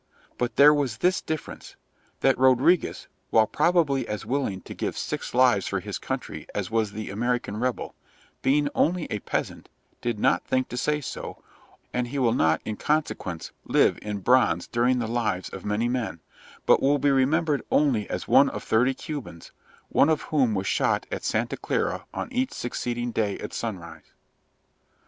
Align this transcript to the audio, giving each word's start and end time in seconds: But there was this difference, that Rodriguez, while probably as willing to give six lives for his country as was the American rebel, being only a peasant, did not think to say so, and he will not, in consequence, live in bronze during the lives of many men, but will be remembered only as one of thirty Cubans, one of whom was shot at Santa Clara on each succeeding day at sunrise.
But 0.39 0.55
there 0.55 0.73
was 0.73 0.97
this 0.97 1.21
difference, 1.21 1.75
that 2.21 2.35
Rodriguez, 2.39 3.07
while 3.29 3.45
probably 3.45 4.07
as 4.07 4.25
willing 4.25 4.61
to 4.61 4.73
give 4.73 4.97
six 4.97 5.31
lives 5.35 5.67
for 5.67 5.79
his 5.79 5.99
country 5.99 6.47
as 6.55 6.71
was 6.71 6.93
the 6.93 7.11
American 7.11 7.57
rebel, 7.57 7.93
being 8.41 8.67
only 8.73 9.05
a 9.11 9.19
peasant, 9.19 9.69
did 10.01 10.17
not 10.17 10.43
think 10.43 10.69
to 10.69 10.75
say 10.77 11.01
so, 11.01 11.43
and 11.93 12.07
he 12.07 12.17
will 12.17 12.33
not, 12.33 12.61
in 12.65 12.77
consequence, 12.77 13.51
live 13.63 13.99
in 14.01 14.21
bronze 14.21 14.65
during 14.65 14.97
the 14.97 15.05
lives 15.07 15.49
of 15.49 15.65
many 15.65 15.87
men, 15.87 16.19
but 16.65 16.81
will 16.81 16.97
be 16.97 17.11
remembered 17.11 17.61
only 17.69 18.09
as 18.09 18.27
one 18.27 18.49
of 18.49 18.63
thirty 18.63 18.95
Cubans, 18.95 19.51
one 19.89 20.09
of 20.09 20.23
whom 20.33 20.55
was 20.55 20.65
shot 20.65 21.05
at 21.11 21.23
Santa 21.23 21.57
Clara 21.57 22.05
on 22.11 22.33
each 22.33 22.53
succeeding 22.53 23.11
day 23.11 23.37
at 23.37 23.53
sunrise. 23.53 24.13